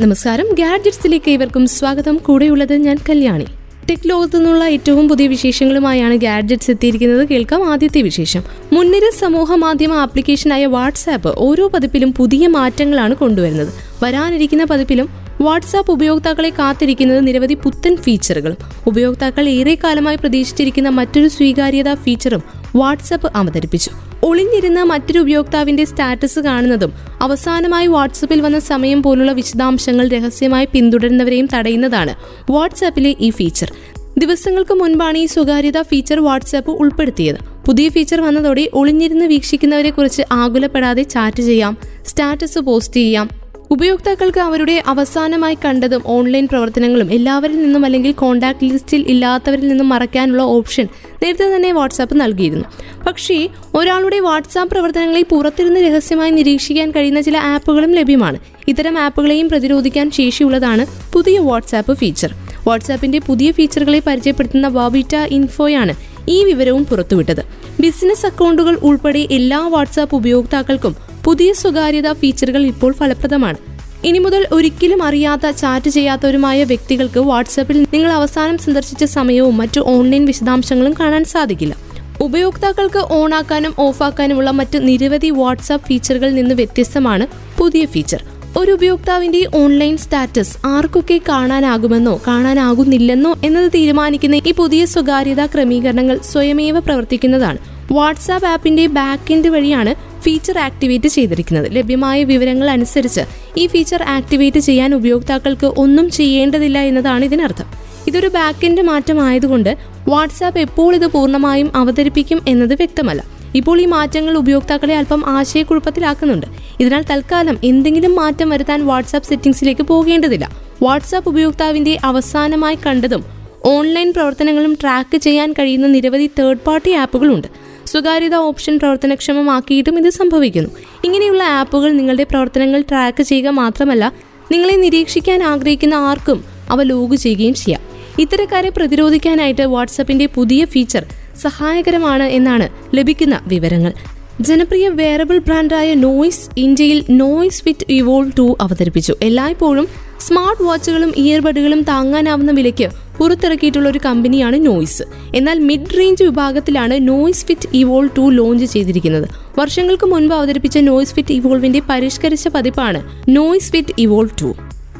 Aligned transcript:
നമസ്കാരം. 0.00 0.46
ഗാഡ്ജറ്റ്സിലേക്ക് 0.58 1.30
ഇവർക്കും 1.30 1.66
സ്വാഗതം. 1.66 2.16
കൂടെയുള്ളത് 2.16 2.74
ഞാൻ 2.74 2.98
കല്യാണി. 3.10 3.44
ടെക് 3.90 4.08
ലോകത്തു 4.08 4.36
നിന്നുള്ള 4.36 4.64
ഏറ്റവും 4.64 5.08
പുതിയ 5.08 5.26
വിശേഷങ്ങളുമായാണ് 5.26 6.14
ഗാഡ്ജറ്റ്സ് 6.14 6.70
എത്തിയിരിക്കുന്നത്. 6.70 7.28
കേൾക്കാം 7.28 7.72
ആദ്യത്തെ 7.72 8.02
വിശേഷം. 8.02 8.42
മുൻനിര 8.72 9.02
സമൂഹ 9.20 9.54
മാധ്യമ 9.54 9.92
ആപ്ലിക്കേഷനായ 9.92 10.66
വാട്സാപ്പ് 10.66 11.34
ഓരോ 11.38 11.68
പതിപ്പിലും 11.68 12.12
പുതിയ 12.12 12.46
മാറ്റങ്ങളാണ് 12.46 13.14
കൊണ്ടുവരുന്നത്. 13.14 13.74
വരാനിരിക്കുന്ന 14.02 14.64
പതിപ്പിലും 14.64 15.27
വാട്സാപ്പ് 15.40 15.92
ഉപയോക്താക്കളെ 15.92 16.50
കാത്തിരിക്കുന്നത് 16.50 17.26
നിരവധി 17.26 17.54
പുത്തൻ 17.54 17.96
ഫീച്ചറുകളും 17.96 18.56
ഉപയോക്താക്കൾ 18.86 19.48
ഏറെ 19.48 19.78
കാലമായി 19.84 20.16
പ്രതീക്ഷിച്ചിരിക്കുന്ന 20.16 20.88
മറ്റൊരു 20.88 21.28
സ്വീകാര്യതാ 21.28 21.94
ഫീച്ചറും 21.94 22.42
വാട്സാപ്പ് 22.76 23.32
അവതരിപ്പിച്ചു. 23.36 23.90
ഒളിഞ്ഞിരുന്ന 24.22 24.82
മറ്റൊരു 24.82 25.18
ഉപയോക്താവിന്റെ 25.18 25.84
സ്റ്റാറ്റസ് 25.84 26.40
കാണുന്നതും 26.40 26.92
അവസാനമായി 27.20 27.86
വാട്സപ്പിൽ 27.86 28.40
വന്ന 28.40 28.58
സമയം 28.58 29.02
പോലുള്ള 29.02 29.32
വിശദാംശങ്ങൾ 29.32 30.08
രഹസ്യമായി 30.08 30.68
പിന്തുടരുന്നവരെയും 30.72 31.48
തടയുന്നതാണ് 31.54 32.14
വാട്സാപ്പിലെ 32.52 33.16
ഈ 33.20 33.30
ഫീച്ചർ 33.30 33.72
ദിവസങ്ങൾക്ക് 34.18 34.74
മുൻപാണ് 34.74 35.18
ഈ 35.18 35.26
സ്വകാര്യതാ 35.26 35.82
ഫീച്ചർ 35.82 36.20
വാട്സാപ്പ് 36.20 36.70
ഉൾപ്പെടുത്തിയത്. 36.70 37.36
പുതിയ 37.66 37.88
ഫീച്ചർ 37.88 38.20
വന്നതോടെ 38.20 38.70
ഒളിഞ്ഞിരുന്ന് 38.74 39.24
വീക്ഷിക്കുന്നവരെ 39.24 39.90
കുറിച്ച് 39.90 40.22
ആകുലപ്പെടാതെ 40.32 41.02
ചാറ്റ് 41.02 41.42
ചെയ്യാം 41.42 41.76
സ്റ്റാറ്റസ് 42.06 42.58
പോസ്റ്റ് 42.58 42.94
ചെയ്യാം 42.94 43.37
ഉപയോക്താക്കൾക്ക് 43.70 44.40
അവരുടെ 44.40 44.82
അവസാനമായി 44.86 45.58
കണ്ടതും 45.64 46.02
ഓൺലൈൻ 46.06 46.48
പ്രവർത്തനങ്ങളും 46.48 47.12
എല്ലാവരിൽ 47.12 47.62
നിന്നും 47.62 47.84
അല്ലെങ്കിൽ 47.84 48.12
കോൺടാക്ട് 48.12 48.64
ലിസ്റ്റിൽ 48.64 49.04
ഇല്ലാത്തവരിൽ 49.08 49.68
നിന്നും 49.68 49.88
മറയ്ക്കാനുള്ള 49.88 50.42
ഓപ്ഷൻ 50.42 50.88
നേരത്തെ 51.22 51.56
തന്നെ 51.56 51.72
വാട്സാപ്പ് 51.72 52.20
നൽകിയിരുന്നു. 52.20 52.64
പക്ഷേ 53.06 53.48
ഒരാളുടെ 53.74 54.20
വാട്സാപ്പ് 54.20 54.70
പ്രവർത്തനങ്ങളെ 54.70 55.22
പുറത്തിരുന്ന് 55.22 55.80
രഹസ്യമായി 55.80 56.30
നിരീക്ഷിക്കാൻ 56.30 56.90
കഴിയുന്ന 56.90 57.20
ചില 57.20 57.36
ആപ്പുകളും 57.36 57.92
ലഭ്യമാണ്. 57.92 58.38
ഇത്തരം 58.68 58.98
ആപ്പുകളെയും 58.98 59.48
പ്രതിരോധിക്കാൻ 59.48 60.10
ശേഷിയുള്ളതാണ് 60.10 60.86
പുതിയ 61.12 61.38
വാട്സാപ്പ് 61.38 61.96
ഫീച്ചർ 61.96 62.34
വാട്സാപ്പിന്റെ 62.68 63.18
പുതിയ 63.18 63.52
ഫീച്ചറുകളെ 63.52 64.02
പരിചയപ്പെടുത്തുന്ന 64.06 64.68
വാബിറ്റ 64.68 65.16
ഇൻഫോയാണ് 65.16 65.94
ഈ 66.28 66.44
വിവരവും 66.44 66.86
പുറത്തുവിട്ടത്. 66.86 67.42
ബിസിനസ് 67.80 68.26
അക്കൗണ്ടുകൾ 68.26 68.78
ഉൾപ്പെടെ 68.82 69.28
എല്ലാ 69.30 69.66
വാട്സാപ്പ് 69.68 70.16
ഉപയോക്താക്കൾക്കും 70.16 71.07
പുതിയ 71.28 71.52
സ്വകാര്യതാ 71.52 72.12
ഫീച്ചറുകൾ 72.12 72.66
ഇപ്പോൾ 72.66 72.92
ഫലപ്രദമാണ്. 72.92 73.56
ഇനി 74.04 74.18
മുതൽ 74.18 74.46
ഒരിക്കലും 74.52 75.02
അറിയാത്ത 75.02 75.50
ചാറ്റ് 75.50 75.90
ചെയ്യാത്തവരുമായ 75.90 76.64
വ്യക്തികൾക്ക് 76.64 77.18
വാട്സാപ്പിൽ 77.18 77.86
നിങ്ങൾ 77.92 78.12
അവസാനം 78.12 78.58
സന്ദർശിച്ച 78.58 79.04
സമയവും 79.04 79.56
മറ്റു 79.56 79.80
ഓൺലൈൻ 79.80 80.24
വിശദാംശങ്ങളും 80.24 80.94
കാണാൻ 81.00 81.24
സാധിക്കില്ല. 81.24 81.76
ഉപയോക്താക്കൾക്ക് 82.20 82.98
ഓണാക്കാനും 82.98 83.74
ഓഫാക്കാനുമുള്ള 83.78 84.50
മറ്റ് 84.50 84.88
നിരവധി 84.88 85.30
വാട്സാപ്പ് 85.30 85.86
ഫീച്ചറുകളിൽ 85.86 86.34
നിന്ന് 86.34 86.54
വ്യത്യസ്തമാണ് 86.54 87.26
പുതിയ 87.58 87.84
ഫീച്ചർ 87.86 88.24
ഒരു 88.56 88.72
ഉപയോക്താവിന്റെ 88.72 89.46
ഓൺലൈൻ 89.54 89.96
സ്റ്റാറ്റസ് 89.96 90.66
ആർക്കൊക്കെ 90.66 91.20
കാണാനാകുമെന്നോ 91.28 92.20
കാണാനാകുന്നില്ലെന്നോ 92.26 93.38
എന്നത് 93.44 93.72
തീരുമാനിക്കുന്ന 93.74 94.34
ഈ 94.36 94.52
പുതിയ 94.52 94.84
സ്വകാര്യതാ 94.84 95.46
ക്രമീകരണങ്ങൾ 95.46 96.20
സ്വയമേവ 96.32 96.78
പ്രവർത്തിക്കുന്നതാണ്. 96.78 97.58
വാട്സാപ്പ് 97.92 98.46
ആപ്പിന്റെ 98.46 98.86
ബാക്ക് 98.86 99.32
എൻഡ് 99.32 99.48
വഴിയാണ് 99.48 100.07
ഫീച്ചർ 100.28 100.58
ആക്ടിവേറ്റ് 100.58 101.08
ചെയ്തിരിക്കുന്നത്. 101.08 101.66
ലഭ്യമായ 101.76 102.24
വിവരങ്ങൾ 102.24 102.70
അനുസരിച്ച് 102.70 103.22
ഈ 103.56 103.66
ഫീച്ചർ 103.66 104.02
ആക്ടിവേറ്റ് 104.02 104.58
ചെയ്യാൻ 104.58 104.94
ഉപയോക്താക്കൾക്ക് 104.94 105.66
ഒന്നും 105.66 106.10
ചെയ്യേണ്ടതില്ല 106.10 106.78
എന്നതാണ് 106.78 107.24
ഇതിനർത്ഥം. 107.24 107.68
ഇതൊരു 108.06 108.26
ബാക്കിന്റെ 108.26 108.82
മാറ്റമായതുകൊണ്ട് 108.82 109.76
വാട്സാപ്പ് 110.08 110.60
എപ്പോൾ 110.60 110.94
ഇത് 110.94 111.06
പൂർണമായും 111.06 111.70
അവതരിപ്പിക്കും 111.76 112.40
എന്നത് 112.48 112.74
വ്യക്തമല്ല. 112.74 113.22
ഇപ്പോൾ 113.54 113.80
ഈ 113.80 113.84
മാറ്റങ്ങൾ 113.84 114.36
ഉപയോക്താക്കളെ 114.36 114.96
അല്പം 114.96 115.22
ആശയക്കുഴപ്പത്തിലാക്കുന്നുണ്ട്. 115.26 116.46
ഇതിനാൽ 116.80 117.04
തൽക്കാലം 117.10 117.58
എന്തെങ്കിലും 117.64 118.14
മാറ്റം 118.14 118.48
വരുത്താൻ 118.48 118.86
വാട്സാപ്പ് 118.86 119.28
സെറ്റിംഗ്സിലേക്ക് 119.28 119.82
പോകേണ്ടതില്ല. 119.82 120.50
വാട്സാപ്പ് 120.82 121.28
ഉപയോക്താവിന്റെ 121.28 121.98
അവസാനമായി 122.04 122.78
കണ്ടതും 122.86 123.24
ഓൺലൈൻ 123.64 124.12
പ്രവർത്തനങ്ങളും 124.12 124.74
ട്രാക്ക് 124.82 125.16
ചെയ്യാൻ 125.16 125.52
കഴിയുന്ന 125.52 125.86
നിരവധി 125.86 126.30
തേർഡ് 126.38 126.64
പാർട്ടി 126.66 126.92
ആപ്പുകളുണ്ട് 126.92 127.48
സ്വകാര്യത 127.88 128.34
ഓപ്ഷൻ 128.34 128.78
പ്രവർത്തനക്ഷമമാക്കിയിട്ടും 128.78 129.98
ഇത് 129.98 130.10
സംഭവിക്കുന്നു. 130.10 130.70
ഇങ്ങനെയുള്ള 131.04 131.42
ആപ്പുകൾ 131.42 131.92
നിങ്ങളുടെ 131.92 132.24
പ്രവർത്തനങ്ങൾ 132.24 132.80
ട്രാക്ക് 132.80 133.22
ചെയ്യുക 133.22 133.48
മാത്രമല്ല 133.48 134.12
നിങ്ങളെ 134.52 134.76
നിരീക്ഷിക്കാൻ 134.76 135.42
ആഗ്രഹിക്കുന്ന 135.42 135.94
ആർക്കും 135.94 136.44
അവ 136.70 136.82
ലോഗ് 136.82 137.16
ചെയ്യുകയും 137.16 137.54
ചെയ്യാം. 137.54 137.82
ഇത്തരക്കാരെ 138.18 138.70
പ്രതിരോധിക്കാനായിട്ട് 138.76 139.62
വാട്സപ്പിന്റെ 139.62 140.26
പുതിയ 140.26 140.64
ഫീച്ചർ 140.64 141.04
സഹായകരമാണ് 141.36 142.22
എന്നാണ് 142.22 142.68
ലഭിക്കുന്ന 142.96 143.40
വിവരങ്ങൾ. 143.46 143.92
ജനപ്രിയ 144.40 144.88
വേറബിൾ 144.88 145.38
ബ്രാൻഡായ 145.38 145.94
നോയ്സ് 145.94 146.50
ഇന്ത്യയിൽ 146.56 147.04
നോയ്സ് 147.10 147.62
ഫിറ്റ് 147.62 147.86
ഇവോൾവ് 147.92 148.32
ടു 148.38 148.56
അവതരിപ്പിച്ചു. 148.60 149.14
എല്ലായ്പ്പോഴും 149.22 149.88
സ്മാർട്ട് 150.20 150.62
വാച്ചുകളും 150.62 151.12
ഇയർബഡുകളും 151.16 151.82
താങ്ങാനാവുന്ന 151.82 152.52
വിലയ്ക്ക് 152.52 152.88
പുറത്തിറക്കിയിട്ടുള്ള 153.18 153.88
ഒരു 153.88 154.00
കമ്പനിയാണ് 154.04 154.66
നോയ്സ്. 154.66 155.02
എന്നാൽ 155.34 155.58
മിഡ് 155.58 155.98
റേഞ്ച് 155.98 156.24
വിഭാഗത്തിലാണ് 156.24 157.08
Noise 157.08 157.46
Fit 157.46 157.68
Evolve 157.74 158.10
two 158.18 158.30
launch 158.30 158.64
ചെയ്തിരിക്കുന്നത്. 158.64 159.28
വർഷങ്ങൾക്ക് 159.58 160.06
മുൻപ് 160.06 160.34
അവതരിപ്പിച്ച 160.34 160.78
നോയ്സ് 160.78 161.14
ഫിറ്റ് 161.14 161.32
ഇവോൾവിന്റെ 161.32 161.82
പരിഷ്കരിച്ച 161.88 162.48
പതിപ്പാണ് 162.48 163.02
Noise 163.28 163.72
Fit 163.72 163.94
Evolve 163.98 164.30
two. 164.42 164.54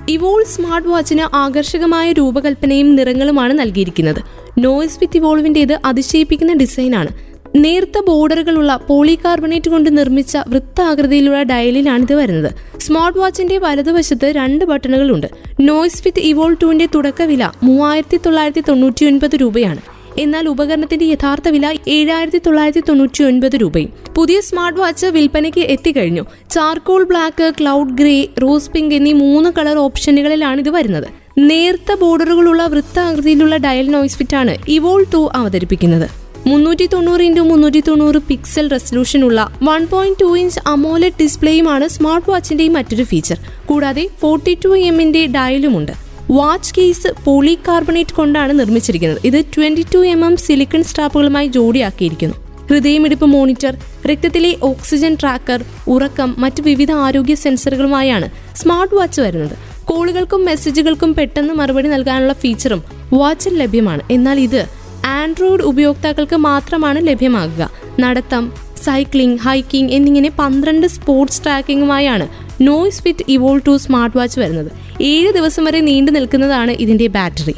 Evolve 0.09 0.45
smart 0.45 0.89
വാച്ചിന് 0.89 1.37
ആകർഷകമായ 1.37 2.13
രൂപകൽപ്പനയും 2.13 2.97
നിറങ്ങളുമാണ് 2.97 3.59
നൽകിയിരിക്കുന്നത്. 3.59 4.21
നോയ്സ് 4.59 4.99
ഫിറ്റ് 4.99 5.17
ഇവോൾവിന്റെത് 5.17 5.79
അതിശയിപ്പിക്കുന്ന 5.85 6.53
ഡിസൈനാണ്. 6.53 7.28
നേർത്ത 7.57 8.01
ബോർഡറുകളുള്ള 8.07 8.81
പോളികാർബണേറ്റ് 8.89 9.71
കൊണ്ട് 9.71 9.99
നിർമ്മിച്ച 9.99 10.39
വൃത്താകൃതിയിലുള്ള 10.49 11.43
ഡയലിലാണിത് 11.43 12.15
വരുന്നത്. 12.15 12.81
സ്മാർട്ട് 12.81 13.19
വാച്ചിന്റെ 13.19 13.59
വലതുവശത്ത് 13.59 14.25
രണ്ട് 14.25 14.65
ബട്ടണുകളുണ്ട്. 14.65 15.27
നോയ്സ് 15.61 16.03
വിത്ത് 16.05 16.21
ഇവോൾ 16.21 16.57
ടുവിന്റെ 16.63 16.89
തുടക്ക 16.95 17.23
വില 17.23 17.51
മൂവായിരത്തി 17.63 18.17
തൊള്ളായിരത്തി 18.17 18.61
തൊണ്ണൂറ്റി 18.69 19.05
ഒൻപത് 19.05 19.37
രൂപയാണ്. 19.37 19.81
എന്നാൽ 20.19 20.49
ഉപകരണത്തിന്റെ 20.49 21.05
യഥാർത്ഥ 21.05 21.49
വില 21.49 21.77
ഏഴായിരത്തി 21.89 22.39
തൊള്ളായിരത്തി 22.39 22.83
തൊണ്ണൂറ്റി 22.89 23.25
ഒൻപത് 23.25 23.57
രൂപയും. 23.57 23.93
പുതിയ 24.15 24.41
സ്മാർട്ട് 24.41 24.81
വാച്ച് 24.81 25.07
വിൽപ്പനയ്ക്ക് 25.07 25.61
എത്തിക്കഴിഞ്ഞു. 25.61 26.25
Charcoal 26.51 27.05
black 27.05 27.53
cloud 27.61 27.91
grey 27.91 28.29
rose 28.43 28.71
pink 28.71 28.95
എന്നീ 28.95 29.13
മൂന്ന് 29.13 29.51
കളർ 29.51 29.79
ഓപ്ഷനുകളിലാണ് 29.79 30.61
ഇത് 30.61 30.71
വരുന്നത്. 30.71 31.05
നേർത്ത 31.39 31.95
ബോർഡറുകളുള്ള 32.01 32.67
വൃത്താകൃതിയിലുള്ള 32.67 33.57
ഡയൽ 33.57 33.91
നോയ്സ് 33.91 34.19
ഫിറ്റാണ് 34.19 34.57
ഇവോൾ 34.69 35.07
ടു 35.15 35.31
അവതരിപ്പിക്കുന്നത്. 35.35 36.18
മുന്നൂറ്റി 36.47 36.87
തൊണ്ണൂറ് 36.87 37.21
ഇന്റു 37.21 37.41
മുന്നൂറ്റി 37.41 37.81
തൊണ്ണൂറ് 37.81 38.17
പിക്സൽ 38.17 38.69
റെസൊല്യൂഷനുള്ള 38.69 39.53
one 39.63 39.87
point 39.87 40.19
two 40.21 40.39
inch 40.39 40.61
AMOLED 40.67 41.13
ഡിസ്പ്ലേയുമാണ് 41.23 41.89
സ്മാർട്ട് 41.89 42.31
വാച്ചിന്റെ 42.31 42.69
മറ്റൊരു 42.69 43.05
ഫീച്ചർ 43.05 43.39
കൂടാതെ 43.67 44.09
ഫോർട്ടി 44.21 44.59
ടു 44.65 44.69
എമ്മിന്റെ 44.69 45.27
ഡയലുമുണ്ട് 45.27 45.93
വാച്ച് 46.31 46.75
കേസ് 46.75 47.25
പോളി 47.25 47.59
കാർബണേറ്റ് 47.69 48.15
കൊണ്ടാണ് 48.15 48.59
നിർമ്മിച്ചിരിക്കുന്നത്. 48.59 49.21
ഇത് 49.25 49.45
twenty 49.45 49.87
two 49.95 49.99
M 49.99 50.25
M 50.25 50.37
silicone 50.37 50.83
സ്ട്രാപ്പുകളുമായി 50.83 51.47
ജോഡിയാക്കിയിരിക്കുന്നു. 51.49 52.35
ഹൃദയമിടിപ്പ് 52.69 53.25
മോണിറ്റർ 53.25 53.77
രക്തത്തിലെ 54.07 54.57
ഓക്സിജൻ 54.63 55.17
ട്രാക്കർ 55.21 55.65
ഉറക്കം 55.89 56.35
മറ്റ് 56.39 56.63
വിവിധ 56.63 56.93
ആരോഗ്യ 56.93 57.35
സെൻസറുകളുമായാണ് 57.35 58.31
സ്മാർട്ട് 58.57 58.95
വാച്ച് 58.95 59.21
വരുന്നത്. 59.21 59.57
കോളുകൾക്കും 59.85 60.45
മെസ്സേജുകൾക്കും 60.45 61.15
പെട്ടെന്ന് 61.15 61.55
മറുപടി 61.55 61.89
നൽകാനുള്ള 61.89 62.33
ഫീച്ചറും 62.33 62.83
വാച്ചിൽ 63.13 63.55
ലഭ്യമാണ്. 63.59 64.03
എന്നാൽ 64.11 64.41
ഇത് 64.41 64.78
ആൻഡ്രോയിഡ് 65.17 65.63
ഉപയോക്താക്കൾക്ക് 65.63 66.37
മാത്രമാണ് 66.49 67.07
ലഭ്യമാകുക. 67.09 67.63
നടത്തം 68.01 68.45
സൈക്ലിംഗ് 68.85 69.41
ഹൈക്കിംഗ് 69.45 69.93
എന്നിങ്ങനെ 69.93 70.31
പന്ത്രണ്ട് 70.41 70.87
sports 70.87 71.45
ട്രാക്കിങ്ങുമായാണ് 71.45 72.27
Noise 72.61 73.03
Fit 73.03 73.25
Evolve 73.29 73.57
two 73.67 73.77
smart 73.77 74.17
watch 74.19 74.41
വരുന്നത്. 74.41 74.71
ഏഴ് 75.01 75.31
ദിവസം 75.33 75.65
വരെ 75.65 75.81
നീണ്ടു 75.81 76.11
നിൽക്കുന്നതാണ് 76.11 76.73
ഇതിന്റെ 76.85 77.07
battery. 77.17 77.57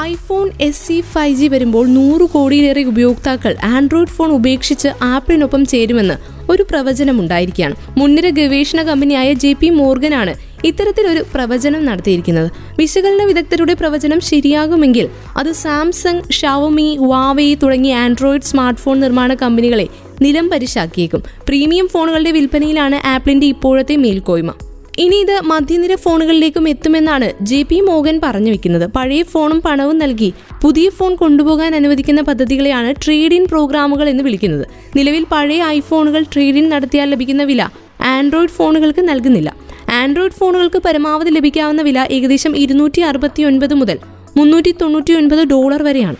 IPhone 0.00 0.46
S 0.60 0.82
C 0.86 0.94
five 1.14 1.34
G 1.34 1.46
വരുമ്പോൾ 1.48 1.86
നൂറ് 1.86 2.24
കോടിയിലേറെ 2.34 2.82
ഉപയോക്താക്കൾ 2.82 3.52
ആൻഡ്രോയിഡ് 3.64 4.14
ഫോൺ 4.16 4.30
ഉപേക്ഷിച്ച് 4.32 4.90
ആപ്പിളിനൊപ്പം 5.02 5.64
ചേരുമെന്ന് 5.64 6.16
ഒരു 6.50 6.62
പ്രവചനം 6.70 7.20
ഉണ്ടായിരിക്കുകയാണ് 7.20 7.74
മുൻനിര 7.98 8.28
ഗവേഷണ 8.28 8.82
കമ്പനിയായ 8.82 9.32
ജെ 9.32 9.52
പി 9.52 9.68
മോർഗനാണ് 9.70 10.32
ഇത്തരത്തിലൊരു 10.64 11.24
പ്രവചനം 11.34 11.84
നടത്തിയിരിക്കുന്നത്. 11.84 12.50
വിശകലന 12.78 13.24
വിദഗ്ധരുടെ 13.24 13.74
പ്രവചനം 13.74 14.20
ശരിയാകുമെങ്കിൽ 14.20 15.08
അത് 15.36 15.52
സാംസങ് 15.52 16.32
ഷവമി 16.32 16.98
വാവേ 17.00 17.54
തുടങ്ങിയ 17.54 17.94
ആൻഡ്രോയിഡ് 17.94 18.42
സ്മാർട്ട് 18.42 18.80
ഫോൺ 18.80 19.00
നിർമ്മാണ 19.00 19.34
കമ്പനികളെ 19.34 19.88
നിലം 20.22 20.48
പരിശാക്കിയേക്കും. 20.48 21.22
പ്രീമിയം 21.48 21.88
ഫോണുകളുടെ 21.88 22.30
വിൽപ്പനയിലാണ് 22.30 23.06
ആപ്പിളിന്റെ 23.06 23.46
ഇപ്പോഴത്തെ 23.46 23.96
മേൽക്കോയ്മ. 23.96 24.52
ഇനി 24.98 25.16
ഇത് 25.16 25.40
മധ്യനിര 25.44 25.94
ഫോണുകളിലേക്കും 25.94 26.68
എത്തുമെന്നാണ് 26.68 27.32
ജെ 27.40 27.62
പി 27.62 27.80
മോഹൻ 27.80 28.20
പറഞ്ഞു 28.22 28.50
വെക്കുന്നത്. 28.50 28.90
പഴയ 28.96 29.22
ഫോണും 29.22 29.60
പണവും 29.60 29.98
നൽകി 29.98 30.32
പുതിയ 30.62 30.90
ഫോൺ 30.90 31.14
കൊണ്ടുപോകാൻ 31.14 31.74
അനുവദിക്കുന്ന 31.74 32.20
പദ്ധതികളെയാണ് 32.20 32.94
ട്രേഡ് 33.06 33.34
ഇൻ 33.34 33.46
പ്രോഗ്രാമുകൾ 33.46 34.08
എന്ന് 34.08 34.24
വിളിക്കുന്നത്. 34.24 34.66
നിലവിൽ 34.96 35.26
പഴയ 35.32 35.62
ഐഫോണുകൾ 35.62 36.22
ട്രേഡ് 36.22 36.54
ഇൻ 36.54 36.68
നടത്തിയാൽ 36.68 37.10
ലഭിക്കുന്ന 37.10 37.42
വില 37.42 37.68
ആൻഡ്രോയിഡ് 38.04 38.50
ഫോണുകൾക്ക് 38.50 39.08
നൽകുന്നില്ല. 39.08 39.61
ആൻഡ്രോയിഡ് 40.02 40.32
ഫോണുകൾക്ക് 40.32 40.78
പരമാവധി 40.78 41.30
ലഭിക്കാവുന്ന 41.30 41.82
വില 41.82 42.06
ഏകദേശം 42.10 42.56
ഇരുന്നൂറ്റി 42.56 43.00
അറുപത്തി 43.00 43.42
ഒൻപത് 43.42 43.74
മുതൽ 43.74 43.98
മുന്നൂറ്റി 44.36 44.74
തൊണ്ണൂറ്റി 44.80 45.12
ഒൻപത് 45.12 45.42
ഡോളർ 45.42 45.82
വരെയാണ്. 45.82 46.16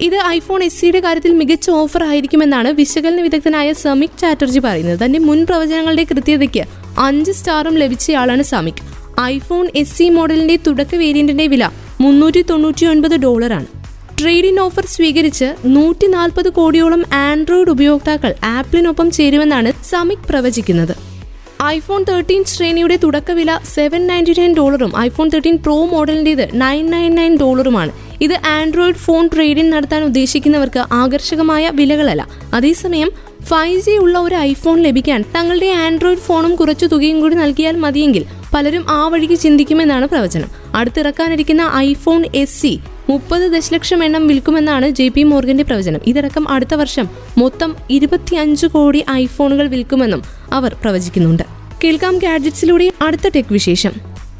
ഇത് 0.00 0.16
ഐഫോൺ 0.26 0.62
എസ് 0.64 0.80
സിയുടെ 0.80 1.00
കാര്യത്തിൽ 1.00 1.32
മികച്ച 1.32 1.70
ഓഫർ 1.70 2.02
ആയിരിക്കുമെന്നാണ് 2.04 2.68
വിശകലന 2.68 3.20
വിദഗ്ധനായ 3.20 3.72
സമിക് 3.72 4.18
ചാറ്റർജി 4.20 4.58
പറയുന്നത്. 4.58 5.04
തന്റെ 5.04 5.18
മുൻ 5.18 5.46
പ്രവചനങ്ങളുടെ 5.46 6.04
കൃത്യതയ്ക്ക് 6.04 6.62
അഞ്ച് 6.98 7.32
സ്റ്റാറും 7.32 7.74
ലഭിച്ചയാളാണ് 7.74 8.42
സമിക്. 8.42 8.82
ഐഫോൺ 9.20 9.66
എസ് 9.74 9.98
സി 9.98 10.08
മോഡലിന്റെ 10.08 10.56
തുടക്ക 10.66 10.94
വേരിയന്റിന്റെ 10.94 11.46
വില 11.46 11.70
മുന്നൂറ്റി 12.00 12.42
തൊണ്ണൂറ്റി 12.42 12.86
ഒൻപത് 12.86 13.16
ഡോളറാണ്. 13.16 13.66
ട്രേഡ് 14.20 14.46
ഇൻ 14.46 14.60
ഓഫർ 14.60 14.86
സ്വീകരിച്ച് 14.86 15.48
നൂറ്റി 15.64 16.06
നാൽപ്പത് 16.06 16.48
കോടിയോളം 16.48 17.02
ആൻഡ്രോയിഡ് 17.12 17.70
ഉപയോക്താക്കൾ 17.70 18.34
ആപ്പിളിനൊപ്പം 18.44 19.10
ചേരുമെന്നാണ് 19.10 19.72
സമിക് 19.84 20.26
പ്രവചിക്കുന്നത്. 20.30 21.05
ഐഫോൺ 21.64 22.04
തേർട്ടീൻ 22.08 22.44
ശ്രേണിയുടെ 22.44 22.96
തുടക്കവില 22.96 23.58
സെവൻ 23.74 24.06
നയന്റി 24.06 24.32
നയൻ 24.40 24.54
ഡോളറും 24.54 24.98
ഐഫോൺ 24.98 25.28
തേർട്ടീൻ 25.28 25.56
പ്രോ 25.56 25.84
മോഡലിന്റെത് 25.84 26.48
നയൻ 26.52 26.90
നയൻ 26.90 27.14
നയൻ 27.14 27.36
ഡോളറുമാണ്. 27.36 27.92
ഇത് 28.20 28.34
ആൻഡ്രോയിഡ് 28.46 28.96
ഫോൺ 28.96 29.30
ട്രേഡിംഗ് 29.34 29.72
നടത്താൻ 29.72 30.04
ഉദ്ദേശിക്കുന്നവർക്ക് 30.04 30.84
ആകർഷകമായ 30.92 31.70
വിലകളല്ല. 31.74 32.28
അതേസമയം 32.54 33.10
ഫൈവ് 33.42 33.80
ജി 33.80 33.90
ഉള്ള 33.90 34.18
ഒരു 34.18 34.34
ഐഫോൺ 34.34 34.82
ലഭിക്കാൻ 34.82 35.24
തങ്ങളുടെ 35.36 35.66
ആൻഡ്രോയിഡ് 35.66 36.18
ഫോണും 36.18 36.56
കുറച്ചു 36.56 36.86
തുകയും 36.86 37.20
കൂടി 37.20 37.34
നൽകിയാൽ 37.34 37.76
മതിയെങ്കിൽ 37.76 38.24
പലരും 38.54 38.90
ആ 38.90 39.08
വഴിക്ക് 39.08 39.38
ചിന്തിക്കുമെന്നാണ് 39.38 40.06
പ്രവചനം. 40.06 40.50
അടുത്തിറക്കാനിരിക്കുന്ന 40.74 41.70
ഐഫോൺ 41.74 42.24
എസ് 42.34 42.62
സി 42.62 42.80
മുപ്പത് 43.10 43.52
ദശലക്ഷം 43.52 44.04
എണ്ണം 44.04 44.26
വിൽക്കുമെന്നാണ് 44.26 44.90
ജെ 44.90 45.08
പി 45.08 45.22
മോർഗന്റെ 45.22 45.64
പ്രവചനം. 45.64 46.00
ഇതടക്കം 46.06 46.48
അടുത്ത 46.48 46.74
വർഷം 46.74 47.08
മൊത്തം 47.38 47.76
ഇരുപത്തിയഞ്ച് 47.90 48.66
കോടി 48.66 49.04
ഐഫോണുകൾ 49.10 49.68
വിൽക്കുമെന്നും 49.68 50.22
അവർ 50.52 50.74
പ്രവചിക്കുന്നുണ്ട്. 50.74 51.42
കേൾക്കാം 51.84 52.18
ഗാഡ്ജറ്റ്സിലൂടെ 52.18 52.92
അടുത്ത 53.02 53.28
ടെക് 53.28 53.44
വിശേഷം. 53.50 53.92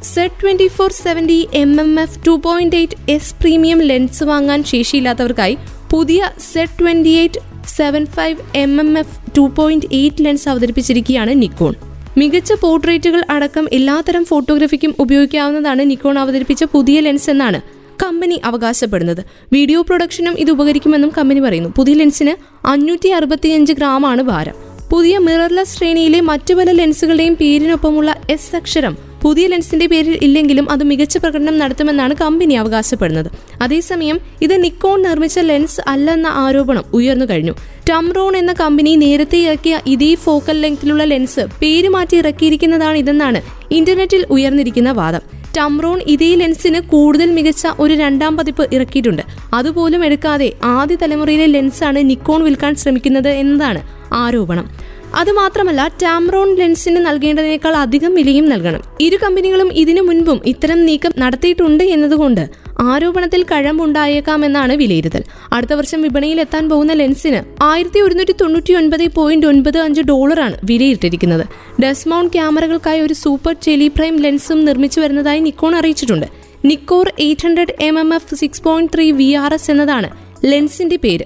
Z 0.02 0.42
twenty 0.42 0.68
four 0.68 0.92
seventy 0.92 1.48
M 1.54 1.80
M 1.80 2.00
F 2.00 2.26
two 2.26 2.40
point 2.44 2.76
eight 2.76 3.10
S 3.10 3.34
premium 3.40 3.80
lens 3.80 4.24
വാങ്ങാൻ 4.24 4.64
ശേഷിയില്ലാത്തവർക്കായി 4.64 5.58
പുതിയ 5.92 6.30
Z 6.52 6.80
twenty 6.80 7.08
eight 7.08 7.40
seventy 7.76 8.06
five 8.06 8.36
M 8.54 8.80
M 8.80 8.98
F 8.98 9.18
two 9.36 9.40
point 9.40 9.86
eight 9.92 10.24
lens 10.24 10.48
അവതരിപ്പിച്ചിരിക്കുകയാണ് 10.48 11.42
Nikon. 11.42 11.74
മികച്ച 12.18 12.52
പോർട്രേറ്റുകൾ 12.52 13.22
അടക്കം 13.30 13.68
എല്ലാത്തരം 13.72 14.24
ഫോട്ടോഗ്രഫിക്കും 14.24 14.94
ഉപയോഗിക്കാവുന്നതാണ് 14.98 15.90
നിക്കോൺ 15.90 16.18
അവതരിപ്പിച്ച 16.18 16.64
പുതിയ 16.64 17.00
ലെൻസ് 17.00 17.30
എന്നാണ് 17.30 17.60
കമ്പനി 18.02 18.40
അവകാശപ്പെടുന്നത്. 18.44 19.24
വീഡിയോ 19.52 19.82
പ്രൊഡക്ഷനും 19.82 20.38
ഇത് 20.38 20.50
ഉപകരിക്കുമെന്നും 20.50 21.12
കമ്പനി 21.18 21.40
പറയുന്നു. 21.40 21.72
പുതിയ 21.76 21.94
ലെൻസിന് 21.94 22.66
അഞ്ഞൂറ്റി 22.66 23.08
അറുപത്തിയഞ്ച് 23.08 23.72
ഗ്രാമാണ് 23.72 24.22
ഭാരം. 24.22 24.65
പുതിയ 24.90 25.18
മിറർലെസ് 25.18 25.78
ശ്രേണിയിലെ 25.78 26.20
മറ്റു 26.20 26.54
പല 26.54 26.70
ലെൻസുകളുടെയും 26.70 27.34
പേരിനൊപ്പമുള്ള 27.34 28.10
എസ് 28.30 28.56
അക്ഷരം 28.56 28.96
പുതിയ 29.22 29.46
ലെൻസിന്റെ 29.46 29.86
പേരിൽ 29.86 30.18
ഇല്ലെങ്കിലും 30.22 30.70
അത് 30.70 30.84
മികച്ച 30.84 31.18
പ്രകടനം 31.18 31.58
നടത്തുമെന്നാണ് 31.58 32.14
കമ്പനി 32.14 32.54
അവകാശപ്പെടുന്നത്. 32.54 33.30
അതേസമയം 33.62 34.18
ഇത് 34.42 34.64
നിക്കോൺ 34.64 35.02
നിർമ്മിച്ച 35.02 35.38
ലെൻസ് 35.38 35.80
അല്ലെന്ന 35.88 36.26
ആരോപണം 36.26 36.84
ഉയർന്നു 36.94 37.26
കഴിഞ്ഞു. 37.30 37.54
ടംറോൺ 37.90 38.36
എന്ന 38.36 38.52
കമ്പനി 38.52 38.96
നേരത്തെ 38.96 39.38
ഇറക്കിയ 39.38 39.80
ഇതേ 39.86 40.14
ഫോക്കൽ 40.14 40.60
ലെങ്തിലുള്ള 40.60 41.04
ലെൻസ് 41.04 41.46
പേര് 41.62 41.88
മാറ്റി 41.88 42.16
ഇറക്കിയിരിക്കുന്നതാണ് 42.16 42.96
ഇതെന്നാണ് 42.96 43.40
ഇന്റർനെറ്റിൽ 43.70 44.26
ഉയർന്നിരിക്കുന്ന 44.30 44.92
വാദം. 44.92 45.20
ടംറോൺ 45.56 45.98
ഇതേ 46.14 46.34
ലെൻസിന് 46.34 46.80
കൂടുതൽ 46.92 47.28
മികച്ച 47.36 47.66
ഒരു 47.78 47.94
രണ്ടാം 47.94 48.36
പതിപ്പ് 48.36 48.64
ഇറക്കിയിട്ടുണ്ട്. 48.74 49.22
അതുപോലും 49.54 50.04
എടുക്കാതെ 50.04 50.52
ആദ്യ 50.76 50.96
തലമുറയിലെ 51.02 51.46
ലെൻസാണ് 51.46 52.10
നിക്കോൺ 52.10 52.42
വിൽക്കാൻ 52.44 52.74
ശ്രമിക്കുന്നത് 52.74 53.28
എന്നതാണ് 53.28 53.82
ആരോപണം. 54.12 54.66
അതുമാത്രമല്ല 55.14 55.82
ടാംറോൺ 56.02 56.48
ലെൻസിന് 56.58 57.00
നൽകേണ്ടതിനേക്കാൾ 57.06 57.74
അധികം 57.76 58.14
വിലയും 58.14 58.46
നൽകണം. 58.48 58.80
ഇരു 59.00 59.16
കമ്പനികളും 59.22 59.68
ഇതിനു 59.82 60.00
മുൻപും 60.00 60.40
ഇത്തരം 60.52 60.80
നീക്കം 60.86 61.12
നടത്തിയിട്ടുണ്ട് 61.18 61.84
എന്നതുകൊണ്ട് 61.84 62.44
ആരോപണത്തിൽ 62.80 63.42
കഴമ്പുണ്ടായേക്കാമെന്നാണ് 63.42 64.72
വിലയിരുത്തൽ. 64.72 65.22
അടുത്ത 65.52 65.72
വർഷം 65.72 66.02
വിപണിയിൽ 66.02 66.40
എത്താൻ 66.40 66.68
പോകുന്ന 66.68 66.92
ലെൻസിന് 66.92 67.62
ആയിരത്തി 67.62 68.00
ഒരുന്നൂറ്റി 68.00 68.34
തൊണ്ണൂറ്റി 68.40 68.72
ഒൻപത് 68.72 69.14
പോയിന്റ് 69.14 69.46
ഒൻപത് 69.46 69.78
അഞ്ച് 69.78 70.00
ഡോളറാണ് 70.00 70.56
വിലയിട്ടിരിക്കുന്നത്. 70.64 71.46
ഡെസ്മൗണ്ട് 71.82 72.32
ക്യാമറകൾക്കായി 72.32 73.00
ഒരു 73.00 73.14
സൂപ്പർ 73.14 73.52
ടെലിപ്രൈം 73.52 74.16
ലെൻസും 74.16 74.64
നിർമ്മിച്ചു 74.64 75.00
വരുന്നതായി 75.00 75.40
നിക്കോൺ 75.40 75.76
അറിയിച്ചിട്ടുണ്ട്. 75.76 76.26
Nikkor 76.64 77.12
eight 77.18 77.46
hundred 77.46 77.74
M 77.80 77.98
M 77.98 78.14
F 78.14 78.34
six 78.34 78.62
point 78.62 78.92
three 78.94 79.10
V 79.10 79.32
R 79.32 79.54
S 79.54 79.70
എന്നതാണ് 79.70 80.10
ലെൻസിന്റെ 80.44 80.96
പേര്. 80.96 81.24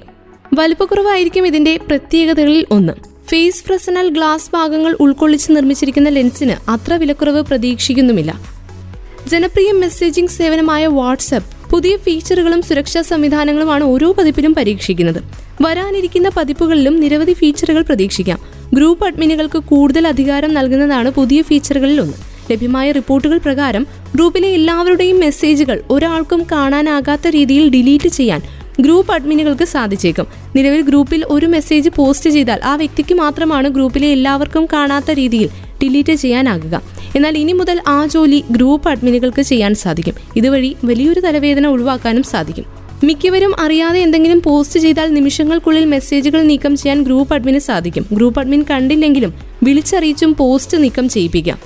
വലുപ്പക്കുറവായിരിക്കും 0.54 1.46
ഇതിന്റെ 1.46 1.80
പ്രത്യേകതകളിൽ 1.88 2.66
ഒന്ന്. 2.70 2.92
ഫേസ് 3.28 3.64
ഫ്രസനൽ 3.64 4.08
ഗ്ലാസ് 4.08 4.50
ഭാഗങ്ങൾ 4.52 4.96
ഉൾക്കൊള്ളിച്ച് 5.00 5.52
നിർമ്മിച്ചിരിക്കുന്ന 5.52 6.08
ലെൻസിന് 6.08 6.70
അത്ര 6.70 6.94
വിലക്കുറവ് 6.94 7.42
പ്രതീക്ഷിക്കുന്നുമില്ല. 7.42 8.59
ജനപ്രിയ 9.28 9.72
മെസ്സേജിംഗ് 9.72 10.30
സേവനമായ 10.30 10.86
വാട്സപ്പ് 10.86 11.70
പുതിയ 11.70 11.96
ഫീച്ചറുകളും 11.96 12.62
സുരക്ഷാ 12.62 13.02
സംവിധാനങ്ങളുമാണ് 13.02 13.84
ഓരോ 13.84 14.12
പതിപ്പിലും 14.12 14.54
പരീക്ഷിക്കുന്നത്. 14.54 15.22
വരാനിരിക്കുന്ന 15.62 16.28
പതിപ്പുകളിലും 16.28 17.00
നിരവധി 17.00 17.32
ഫീച്ചറുകൾ 17.32 17.82
പ്രതീക്ഷിക്കാം. 17.82 18.38
ഗ്രൂപ്പ് 18.74 19.06
അഡ്മിനുകൾക്ക് 19.06 19.58
കൂടുതൽ 19.58 20.08
അധികാരം 20.08 20.54
നൽകുന്നതാണ് 20.54 21.10
പുതിയ 21.10 21.42
ഫീച്ചറുകളിൽ 21.42 22.00
ഒന്ന് 22.00 22.12
ലഭ്യമായ 22.52 22.92
റിപ്പോർട്ടുകൾ 22.92 23.38
പ്രകാരം 23.38 23.86
ഗ്രൂപ്പിലെ 24.14 24.48
എല്ലാവരുടെയും 24.48 25.20
മെസ്സേജുകൾ 25.20 25.82
ഒരാൾക്കും 25.90 26.46
കാണാനാകാത്ത 26.52 27.28
രീതിയിൽ 27.28 27.70
ഡിലീറ്റ് 27.70 28.08
ചെയ്യാൻ 28.08 28.42
ഗ്രൂപ്പ് 28.80 29.12
അഡ്മിനുകൾക്ക് 29.12 29.64
സാധിച്ചേക്കും. 29.64 30.26
നിലവിൽ 30.56 30.80
ഗ്രൂപ്പിൽ 30.80 31.24
ഒരു 31.24 31.46
മെസ്സേജ് 31.46 31.90
പോസ്റ്റ് 31.96 32.30
ചെയ്താൽ 32.30 32.60
ആ 32.64 32.76
വ്യക്തിക്ക് 32.76 33.14
മാത്രമാണ് 33.14 33.68
ഗ്രൂപ്പിലെ 33.68 34.08
എല്ലാവർക്കും 34.08 34.68
കാണാത്ത 34.72 35.10
രീതിയിൽ 35.10 35.69
ഡിലീറ്റ് 35.82 36.12
ചെയ്യാനാകുക. 36.12 36.82
എന്നാൽ 37.16 37.38
ഇനി 37.38 37.52
മുതൽ 37.52 37.80
ആ 37.88 38.06
ജോലി 38.06 38.44
ഗ്രൂപ്പ് 38.50 38.88
അഡ്മിനുകൾക്ക് 38.88 39.42
ചെയ്യാൻ 39.42 39.74
സാധിക്കും. 39.74 40.14
ഇതുവഴി 40.36 40.76
വലിയൊരു 40.84 41.20
തലവേദന 41.20 41.66
ഒഴിവാക്കാനും 41.66 42.22
സാധിക്കും. 42.22 42.64
മിക്കവരും 43.04 43.60
അറിയാതെ 43.60 44.00
എന്തെങ്കിലും 44.00 44.42
പോസ്റ്റ് 44.42 44.80
ചെയ്താൽ 44.80 45.14
നിമിഷങ്ങൾക്കുള്ളിൽ 45.14 45.84
മെസ്സേജുകൾ 45.84 46.42
നീക്കം 46.42 46.76
ചെയ്യാൻ 46.76 47.02
ഗ്രൂപ്പ് 47.02 47.34
അഡ്മിന് 47.34 47.58
സാധിക്കും. 47.58 48.06
ഗ്രൂപ്പ് 48.12 48.40
അഡ്മിൻ 48.40 48.64
കണ്ടില്ലെങ്കിലും 48.70 49.34
വിളിച്ചറിയിച്ചും 49.62 50.34
പോസ്റ്റ് 50.34 50.82
നീക്കം 50.82 51.08
ചെയ്യിപ്പിക്കാം. 51.08 51.58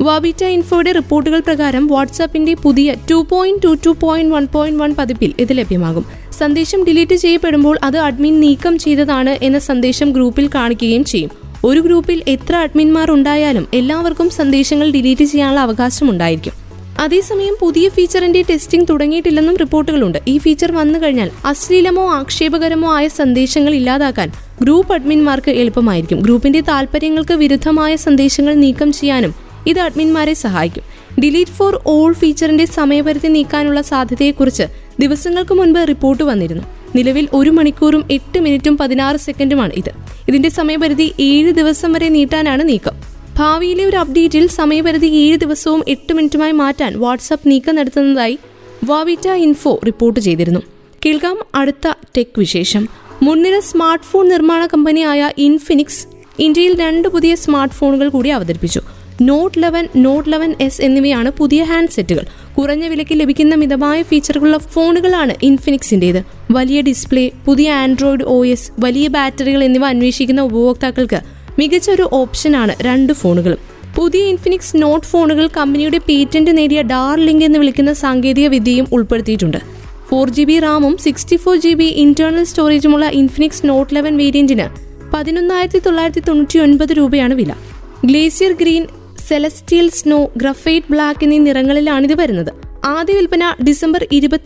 വാബിറ്റ 0.00 0.44
ഇൻഫോയുടെ 0.44 0.92
റിപ്പോർട്ടുകൾ 0.92 1.40
പ്രകാരം 1.40 1.86
വാട്സാപ്പിന്റെ 1.86 2.54
പുതിയ 2.54 2.94
two 3.10 3.26
point 3.30 3.62
two 3.62 3.76
two 3.86 3.96
point 4.00 4.34
one 4.34 4.46
point 4.52 4.82
one 4.82 4.94
പതിപ്പിൽ 4.94 5.32
ഇത് 5.40 5.58
ലഭ്യമാകും. 5.58 6.04
സന്ദേശം 6.38 6.84
ഡിലീറ്റ് 6.84 7.14
ചെയ്യപ്പെടുമ്പോൾ 7.14 7.78
അത് 7.84 7.98
അഡ്മിൻ 7.98 8.40
നീക്കം 8.40 8.78
ചെയ്തതാണ് 8.78 9.38
എന്ന 9.42 9.58
സന്ദേശം 9.58 10.10
ഗ്രൂപ്പിൽ 10.12 10.50
കാണിക്കുകയും 10.54 11.04
ചെയ്യും. 11.04 11.30
ഒരു 11.64 11.80
ഗ്രൂപ്പിൽ 11.80 12.22
എത്ര 12.28 12.56
അഡ്മിന്മാർ 12.56 13.10
ഉണ്ടായാലും 13.10 13.68
എല്ലാവർക്കും 13.74 14.30
സന്ദേശങ്ങൾ 14.30 14.90
ഡിലീറ്റ് 14.90 15.24
ചെയ്യാനുള്ള 15.24 15.60
അവകാശം 15.60 16.10
ഉണ്ടായിരിക്കും. 16.10 16.52
അതേസമയം 17.00 17.56
പുതിയ 17.60 17.88
ഫീച്ചറിന്റെ 17.88 18.42
ടെസ്റ്റിംഗ് 18.42 18.86
തുടങ്ങിയിട്ടില്ലെന്നും 18.90 19.56
റിപ്പോർട്ടുകളുണ്ട്. 19.56 20.18
ഈ 20.28 20.38
ഫീച്ചർ 20.38 20.72
വന്നു 20.72 20.98
കഴിഞ്ഞാൽ 20.98 21.30
അശ്ലീലമോ 21.44 22.10
ആക്ഷേപകരമോ 22.10 22.94
ആയ 22.94 23.08
സന്ദേശങ്ങൾ 23.08 23.74
ഇല്ലാതാക്കാൻ 23.74 24.32
ഗ്രൂപ്പ് 24.62 24.94
അഡ്മിന്മാർക്ക് 24.94 25.50
എളുപ്പമായിരിക്കും. 25.50 26.20
ഗ്രൂപ്പിന്റെ 26.20 26.60
താല്പര്യങ്ങൾക്ക് 26.60 27.34
വിരുദ്ധമായ 27.34 27.96
സന്ദേശങ്ങൾ 27.96 28.54
നീക്കം 28.54 28.92
ചെയ്യാനും 28.92 29.34
ഇത് 29.66 29.78
അഡ്മിന്മാരെ 29.78 30.34
സഹായിക്കും. 30.34 30.82
ഡിലീറ്റ് 31.22 31.50
ഫോർ 31.50 31.80
ഓൾ 31.86 32.12
ഫീച്ചറിന്റെ 32.12 32.66
സമയപരിധി 32.66 33.26
നീക്കാനുള്ള 33.26 33.80
സാധ്യതയെക്കുറിച്ച് 33.82 34.62
ദിവസങ്ങൾക്ക് 35.00 35.54
മുൻപ് 35.54 35.88
റിപ്പോർട്ട് 35.88 36.22
വന്നിരുന്നു. 36.22 36.77
നിലവിൽ 36.98 37.28
ഒരു 37.32 37.50
മണിക്കൂറും 37.50 38.04
എട്ട് 38.10 38.38
മിനിറ്റും 38.38 38.76
പതിനാറ് 38.76 39.16
സെക്കൻഡുമാണ് 39.16 39.72
ഇത്. 39.72 39.90
ഇതിന്റെ 40.28 40.48
സമയപരിധി 40.48 41.12
ഏഴ് 41.20 41.50
ദിവസം 41.50 41.92
വരെ 41.92 42.08
നീട്ടാനാണ് 42.08 42.68
നീക്കം. 42.68 42.96
ഭാവിയിലെ 43.38 43.84
ഒരു 43.84 43.96
അപ്ഡേറ്റിൽ 43.96 44.46
സമയപരിധി 44.46 45.06
ഏഴ് 45.06 45.36
ദിവസവും 45.36 45.84
എട്ട് 45.88 46.12
മിനിറ്റുമായി 46.12 46.52
മാറ്റാൻ 46.52 47.00
വാട്സാപ്പ് 47.00 47.50
നീക്കം 47.50 47.74
നടത്തുന്നതായി 47.76 48.38
വാവിറ്റ 48.84 49.28
ഇൻഫോ 49.28 49.80
റിപ്പോർട്ട് 49.86 50.20
ചെയ്തിരുന്നു. 50.20 50.60
കേൾക്കാം 51.06 51.36
അടുത്ത 51.54 51.92
ടെക് 52.16 52.38
വിശേഷം. 52.38 52.88
മുൻനിര 53.22 53.58
സ്മാർട്ട് 53.58 54.04
ഫോൺ 54.04 54.28
നിർമ്മാണ 54.28 54.66
കമ്പനിയായ 54.66 55.30
ഇൻഫിനിക്സ് 55.38 56.06
ഇന്ത്യയിൽ 56.38 56.74
രണ്ട് 56.80 57.08
പുതിയ 57.08 57.34
സ്മാർട്ട് 57.34 57.74
ഫോണുകൾ 57.74 58.08
കൂടി 58.08 58.28
അവതരിപ്പിച്ചു. 58.28 58.80
Note 59.22 59.62
eleven 59.62 59.88
Note 59.96 60.32
eleven 60.32 60.50
S 60.60 60.82
എന്നിവയാണ് 60.82 61.30
പുതിയ 61.30 61.62
ഹാൻഡ്സെറ്റുകൾ. 61.62 62.24
കുറഞ്ഞ 62.58 62.84
വിലയ്ക്ക് 62.86 63.14
ലഭിക്കുന്ന 63.20 63.54
മിതമായ 63.54 63.98
ഫീച്ചറുകളുള്ള 64.02 64.56
ഫോണുകളാണ് 64.72 65.34
ഇൻഫിനിക്സിന്റേത് 65.48 66.18
വലിയ 66.50 66.78
ഡിസ്പ്ലേ 66.80 67.24
പുതിയ 67.46 67.68
ആൻഡ്രോയിഡ് 67.82 68.24
ഒ 68.26 68.38
എസ് 68.46 68.72
വലിയ 68.84 69.08
ബാറ്ററികൾ 69.08 69.64
എന്നിവ 69.64 69.84
അന്വേഷിക്കുന്ന 69.84 70.40
ഉപഭോക്താക്കൾക്ക് 70.48 71.20
മികച്ച 71.58 71.90
ഒരു 71.90 72.08
ഓപ്ഷനാണ് 72.12 72.74
രണ്ട് 72.86 73.12
ഫോണുകളും. 73.12 73.60
പുതിയ 73.96 74.24
ഇൻഫിനിക്സ് 74.32 74.74
നോട്ട് 74.82 75.06
ഫോണുകൾ 75.06 75.46
കമ്പനിയുടെ 75.56 76.00
പേറ്റന്റ് 76.08 76.52
നേടിയ 76.58 76.82
ഡാർലിങ്ക് 76.82 77.44
എന്ന് 77.44 77.58
വിളിക്കുന്ന 77.58 77.92
സാങ്കേതിക 77.92 78.46
വിദ്യയും 78.48 78.86
ഉൾപ്പെടുത്തിയിട്ടുണ്ട്. 78.92 79.60
ഫോർ 80.10 80.28
ജി 80.30 80.44
ബി 80.50 80.58
റാമും 80.58 80.94
sixty 81.06 81.36
four 81.36 81.56
G 81.56 81.72
B 81.74 81.88
internal 82.04 82.44
സ്റ്റോറേജുമുള്ള 82.44 83.06
Infinix 83.22 83.66
Note 83.66 83.90
eleven 83.96 84.16
വേരിയന്റിന് 84.16 84.68
പതിനൊന്നായിരത്തി 85.14 85.80
തൊള്ളായിരത്തി 85.86 86.22
തൊണ്ണൂറ്റി 86.28 86.58
ഒൻപത് 86.58 86.92
രൂപയാണ് 86.98 87.34
വില. 87.34 87.52
Glacier 88.04 88.52
green 88.52 88.84
celestial 89.28 89.88
snow 89.98 90.18
graphite 90.36 90.86
black 90.90 91.24
എന്നീ 91.24 91.38
ഇത് 92.04 92.14
വരുന്നത്. 92.20 92.50
ആദ്യ 92.84 93.14
വിൽപ്പന 93.14 93.44
ഡിസംബർ 93.68 94.02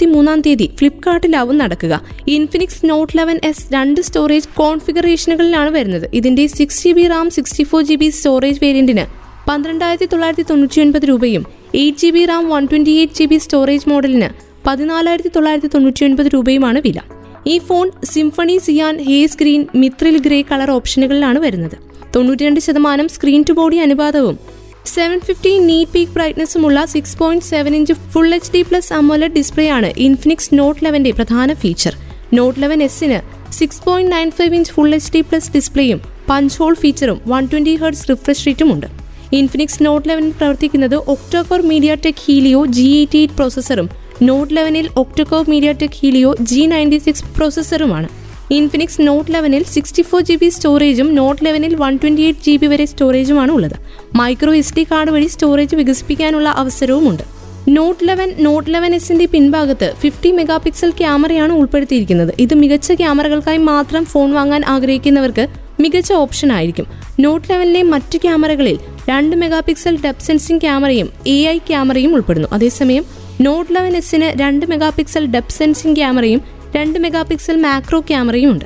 മൂന്നാം 0.07 0.41
തീയതി 0.41 0.67
ഫ്ലിപ്കാർട്ടിലാവും 0.79 1.59
നടക്കുക. 1.59 1.95
ഇൻഫിനിക്സ് 2.29 2.81
നോട്ട് 2.91 3.19
ലെവൻ 3.19 3.41
എസ് 3.45 3.67
രണ്ട് 3.75 4.01
സ്റ്റോറേജ് 4.01 4.49
കോൺഫിഗറേഷനുകളിലാണ് 4.55 5.71
വരുന്നത്. 5.71 6.07
ഇതിന്റെ 6.15 6.47
six 6.47 6.81
G 6.85 6.93
B 6.93 7.05
RAM 7.07 7.31
sixty 7.31 7.65
four 7.65 7.83
G 7.83 7.95
B 7.95 8.09
storage 8.09 8.61
വേരിയന്റിന് 8.65 9.05
പന്ത്രണ്ടായിരത്തി 9.49 10.09
തൊള്ളായിരത്തി 10.13 10.45
തൊണ്ണൂറ്റി 10.51 10.81
ഒൻപത് 10.81 11.05
രൂപയും 11.11 11.45
eight 11.75 11.99
G 11.99 12.11
B 12.11 12.25
RAM 12.25 12.49
one 12.49 12.65
twenty 12.73 12.91
eight 12.91 13.15
G 13.15 13.25
B 13.25 13.37
storage 13.37 13.89
മോഡലിന് 13.89 14.29
പതിനാലായിരത്തി 14.67 15.29
തൊള്ളായിരത്തി 15.37 15.71
തൊണ്ണൂറ്റി 15.75 16.05
ഒൻപത് 16.05 16.27
രൂപയുമാണ് 16.27 16.81
വില. 16.85 16.99
ഈ 17.47 17.59
phone 17.59 17.91
symphony 18.05 18.59
cyan 18.59 18.97
haze 19.09 19.39
green 19.41 19.67
mithril 19.75 20.19
grey 20.19 20.43
colour 20.43 20.71
ഓപ്ഷനുകളിലാണ് 20.71 21.39
വരുന്നത്. 21.39 21.77
തൊണ്ണൂറ്റിരണ്ട് 22.17 22.61
ശതമാനം 22.61 23.09
സ്ക്രീൻ 23.09 23.45
ടു 23.49 23.53
ബോഡി 23.53 23.77
അനുപാതവും 23.77 24.39
seven 24.87 25.21
fifty 25.21 25.59
nits 25.61 25.93
peak 25.93 26.13
ബ്രൈറ്റ്നസ്സുമുള്ള 26.13 26.85
six 26.85 27.17
point 27.17 27.45
seven 27.45 27.75
inch 27.75 27.95
full 28.13 28.35
H 28.35 28.51
D 28.53 28.63
plus 28.63 28.93
AMOLED 28.93 29.33
display 29.33 29.69
ആണ് 29.71 29.93
ഇൻഫിനിക്സ് 29.99 30.55
നോട്ട് 30.55 30.85
ലെവന്റെ 30.85 31.13
പ്രധാന 31.13 31.55
ഫീച്ചർ 31.55 31.95
നോട്ട് 32.33 32.61
ലെവൻ 32.61 32.83
എസിന് 32.83 33.19
six 33.53 33.83
point 33.83 34.13
nine 34.15 34.31
five 34.31 34.55
inch 34.55 34.73
full 34.73 34.95
H 34.95 35.13
D 35.13 35.21
plus 35.21 35.51
ഡിസ്പ്ലേയും 35.55 36.01
punch 36.29 36.57
hole 36.59 36.75
ഫീച്ചറും 36.75 37.21
one 37.27 37.47
twenty 37.47 37.77
hertz 37.77 38.11
refresh 38.11 38.47
റേറ്റും 38.47 38.73
ഉണ്ട്. 38.73 38.89
Infinix 39.33 39.83
Note 39.83 40.09
ലെവനിൽ 40.09 40.33
പ്രവർത്തിക്കുന്നത് 40.33 40.97
octacore 41.09 41.61
MediaTek 42.05 42.23
Helio 42.27 42.67
G 42.67 42.87
eighty 42.97 43.19
eight 43.19 43.35
പ്രോസസ്സറും 43.35 43.89
Note 44.23 44.55
ലെവനിൽ 44.55 44.89
octacore 44.97 45.45
MediaTek 45.73 45.97
Helio 46.01 46.35
G 46.43 46.67
ninety 46.67 46.99
six 46.99 47.25
പ്രോസസ്സറുമാണ് 47.37 48.09
Infinix 48.57 49.01
Note 49.01 49.33
ലെവനിൽ 49.35 49.63
sixty 49.65 50.03
four 50.03 50.21
G 50.21 50.37
B 50.37 50.49
സ്റ്റോറേജും 50.49 51.15
Note 51.15 51.45
ലെവനിൽ 51.45 51.75
one 51.75 51.97
twenty 51.97 52.23
eight 52.23 52.41
G 52.41 52.57
B 52.57 52.67
വരെ 52.67 52.85
സ്റ്റോറേജുമാണ് 52.85 53.53
ഉള്ളത് 53.53 53.77
micro 54.15 54.55
S 54.55 54.75
D 54.77 54.87
card 54.91 55.11
വഴി 55.11 55.27
storage 55.27 55.77
വികസിപ്പിക്കാനുള്ള 55.77 56.49
അവസരവുമുണ്ട്. 56.49 57.25
നോട്ട് 57.69 58.09
ലെവൻ 58.09 58.29
നോട്ട് 58.39 58.75
ലെവൻ 58.75 58.95
എസിന്റെ 58.95 59.27
പിൻഭാഗത്ത് 59.27 59.89
ഫിഫ്റ്റി 60.01 60.31
മെഗാ 60.31 60.57
പിക്സൽ 60.57 60.91
ക്യാമറയാണ് 60.91 61.53
ഉൾപ്പെടുത്തിയിരിക്കുന്നത്. 61.53 62.33
ഇത് 62.39 62.55
മികച്ച 62.55 62.93
ക്യാമറകൾക്കായി 62.93 63.59
മാത്രം 63.59 64.05
ഫോൺ 64.05 64.33
വാങ്ങാൻ 64.33 64.65
ആഗ്രഹിക്കുന്നവർക്ക് 64.65 65.49
മികച്ച 65.81 66.13
ഓപ്ഷൻ 66.13 66.53
ആയിരിക്കും 66.53 66.87
നോട്ട് 67.21 67.51
ലെവനിലെ 67.51 67.83
മറ്റ് 67.83 68.19
ക്യാമറകളിൽ 68.19 68.79
രണ്ട് 69.09 69.37
മെഗാ 69.37 69.61
പിക്സൽ 69.61 69.95
ഡെപ് 70.05 70.25
സെൻസിംഗ് 70.27 70.63
ക്യാമറയും 70.63 71.09
എ 71.27 71.39
ഐ 71.45 71.59
ക്യാമറയും 71.59 72.15
ഉൾപ്പെടുന്നു. 72.15 72.49
അതേസമയം 72.53 73.05
നോട്ട് 73.41 73.75
ലെവൻ 73.75 73.97
എസിന് 73.97 74.41
രണ്ട് 74.41 74.67
മെഗാ 74.67 74.91
പിക്സൽ 74.91 75.27
ഡെപ് 75.27 75.55
സെൻസിംഗ് 75.59 75.97
ക്യാമറയും 75.97 76.62
രണ്ട് 76.77 76.99
മെഗാ 76.99 77.23
പിക്സൽ 77.23 77.57
മാക്രോ 77.57 78.01
ക്യാമറയും 78.01 78.51
ഉണ്ട് 78.51 78.65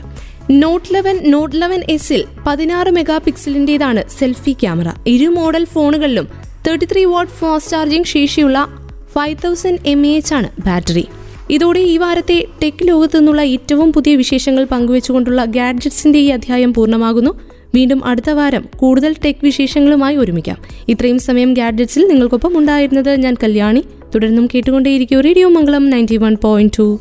നോട്ട് 0.51 0.95
ലെവൻ 0.95 1.17
നോട്ട് 1.31 1.63
ലെവൻ 1.63 1.81
എസിൽ 1.91 2.25
പതിനാറ് 2.47 2.91
മെഗാ 2.91 3.19
പിക്സലിന്റെതാണ് 3.19 4.05
സെൽഫി 4.19 4.53
ക്യാമറ. 4.53 4.89
ഇരു 5.07 5.27
model 5.27 5.65
ഫോണുകളിലും 5.65 6.29
thirty 6.69 6.87
three 6.93 7.05
watt 7.05 7.33
fast 7.33 7.71
charging 7.71 8.07
ശേഷിയുള്ള 8.07 8.69
five 9.15 9.37
thousand 9.45 9.79
M 9.87 10.07
A 10.07 10.17
H 10.17 10.35
ആണ് 10.35 10.49
ബാറ്ററി. 10.67 11.05
ഇതോടെ 11.51 11.81
ഈ 11.81 11.97
വാരത്തെ 11.97 12.45
ടെക് 12.63 12.89
ലോകത്തു 12.89 13.17
നിന്നുള്ള 13.17 13.43
ഏറ്റവും 13.43 13.93
പുതിയ 13.93 14.17
വിശേഷങ്ങൾ 14.17 14.65
പങ്കുവെച്ചുകൊണ്ടുള്ള 14.65 15.45
ഗാഡ്ജറ്റ്സിന്റെ 15.45 16.19
ഈ 16.19 16.29
അധ്യായം 16.29 16.75
പൂർണമാകുന്നു. 16.75 17.41
വീണ്ടും 17.75 18.05
അടുത്ത 18.05 18.31
വാരം 18.31 18.65
കൂടുതൽ 18.77 19.15
ടെക് 19.25 19.43
വിശേഷങ്ങളുമായി 19.43 20.17
ഒരുമിക്കാം. 20.17 20.57
ഇത്രയും 20.89 21.19
സമയം 21.19 21.55
ഗാഡ്ജറ്റ്സിൽ 21.55 22.09
നിങ്ങൾക്കൊപ്പം 22.09 22.59
ഉണ്ടായിരുന്നത് 22.59 23.17
ഞാൻ 23.17 23.35
കല്യാണി. 23.43 23.85
തുടർന്നും 24.15 24.47
കേട്ടുകൊണ്ടേയിരിക്കും 24.47 25.21
radio 25.21 25.49
Mangalam 25.49 25.91
ninety 25.91 26.17
one 26.17 26.37
point 26.43 26.73
two 26.79 27.01